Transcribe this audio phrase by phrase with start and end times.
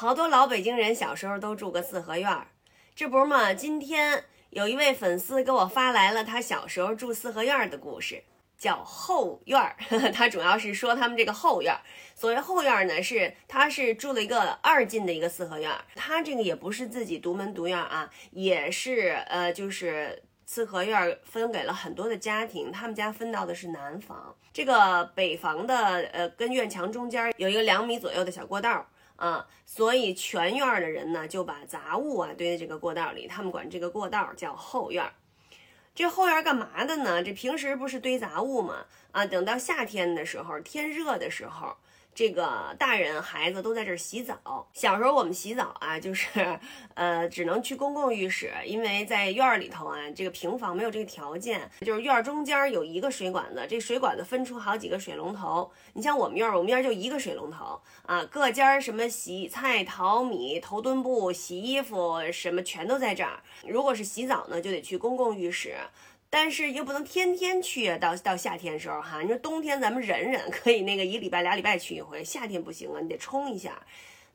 [0.00, 2.46] 好多老北京人小时候都住个四合院儿，
[2.94, 3.52] 这不是嘛？
[3.52, 8.24] 今天有一位粉丝给我发来了他小时候住四合院儿的故事，
[8.56, 9.76] 叫后院儿。
[10.14, 11.82] 他主要是说他们这个后院儿。
[12.14, 15.84] 所谓后院儿呢，是他是住了一个二进的一个四合院儿。
[15.94, 22.72] 他这个也不是自己独门独院啊，也是呃，就是四合院儿分给了很多的家庭。
[22.72, 25.76] 他们家分到的是南房，这个北房的
[26.14, 28.86] 呃，跟院墙中间有一个两米左右的小过道。
[29.20, 35.12] 啊，所以全院的人呢，就把杂物啊堆在这个过道里，他们管这个过道叫后院。
[35.94, 37.22] 这后院干嘛的呢？
[37.22, 38.86] 这平时不是堆杂物嘛？
[39.12, 41.76] 啊，等到夏天的时候，天热的时候。
[42.14, 44.68] 这个大人孩子都在这儿洗澡。
[44.72, 46.58] 小时候我们洗澡啊，就是
[46.94, 51.70] 呃，只能去公共浴室，因为在院儿里头啊，这个平房没有这个条件。
[51.80, 55.70] 就是院儿中间有一个水管子，这水管子分出好几个水龙头。
[55.94, 63.40] 你像我们院儿，我们院儿就一个水龙头啊，各家什么洗菜、淘米、头墩布、洗衣服什么全都在这儿。
[63.66, 65.74] 如果是洗澡呢，就得去公共浴室。
[66.32, 73.84] 但是又不能天天去啊，到到夏天时候哈，你说冬天咱们忍忍， 可以那个一礼拜俩礼拜去一回，夏天不行啊，你得冲一下。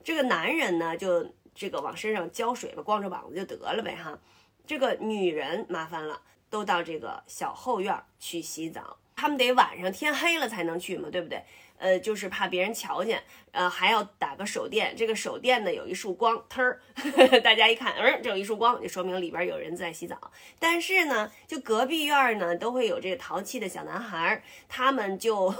[0.03, 4.19] 这个男人呢，就这个往身上浇水吧，光着膀子就得了呗哈。
[4.67, 11.43] 这个女人麻烦了，都到这个小后院去洗澡，他们得晚上天黑了才能去嘛，对不对？
[11.79, 14.93] 呃，就是怕别人瞧见，呃，还要打个手电。
[14.95, 16.79] 这个手电呢，有一束光，忒儿，
[17.41, 20.15] 大家一看，嗯，这有一束光，就说明里边有人在洗澡。
[20.59, 25.51] 但是呢，就隔壁院呢，都会有这个淘气的小男孩，他们就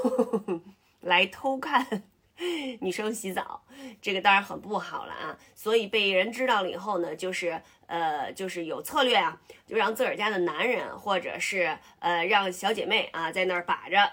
[1.02, 2.04] 来偷看
[2.82, 3.64] 女生洗澡。
[4.02, 5.38] 这个当然很不好了啊。
[5.54, 14.12] 所以被人知道了以后呢，就是呃，就是有策略啊，就让自个儿家的男人，或者是呃，让小姐妹啊，在那儿把着。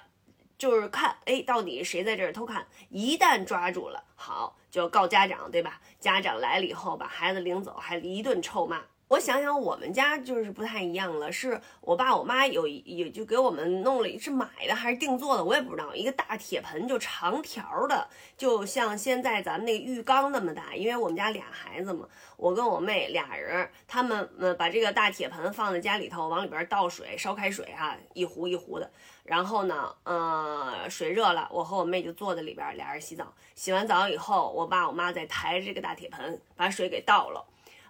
[0.58, 2.64] 就是看，哎，到底谁在这儿偷看？
[2.88, 5.80] 一旦抓住了，好，就告家长，对吧？
[5.98, 8.80] 家长来了以后，把孩子领走，还一顿臭骂。
[9.12, 15.94] 我想想，我们家就是不太一样了，是我爸我妈有有就给我们弄了，是买的还是定做的，我也不知道。
[15.94, 20.74] 一个大铁盆，就长条的，就像现在咱们那个浴缸那么大。
[20.74, 28.90] 因为我们家俩孩子嘛，我跟我妹俩人，他们呃把这个大铁盆放在家里头，往里边倒水，烧开水哈，一壶一壶的。
[29.24, 33.30] 然后呢，呃，水热了，我和我妹就坐在里边，俩人洗澡。
[33.54, 37.44] 洗完澡以后，我爸我妈再抬着这个大铁盆，把水给倒了。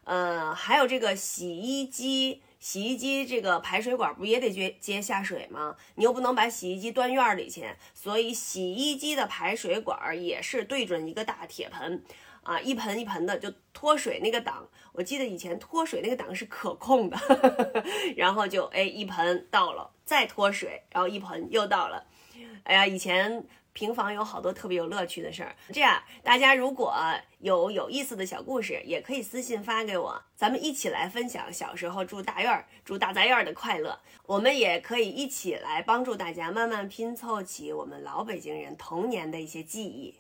[0.04, 5.76] 呃，还有这个洗衣机，洗衣机这个排水管不也得接接下水吗？
[5.94, 12.02] 你又不能把洗衣机端院里去，所以洗衣机的排水管也是对准一个大铁盆，
[12.42, 17.16] 啊，一盆一盆的就脱水那个档，我记得以前脱水那个档是可控的，
[18.16, 22.04] 然后就哎一盆倒了，再脱水，然后一盆又倒了，
[22.64, 23.46] 哎呀，以前。
[23.72, 26.94] 平房有好多特别有乐趣的事儿，这样大家如果
[27.38, 33.98] 有有意思的小故事，也可以私信发给我，咱们一起来分享小时候住大院儿、住大杂院儿的快乐。
[34.26, 40.14] 我们也可以一起来帮助大家慢慢拼凑起我们老北京人童年的一些记忆。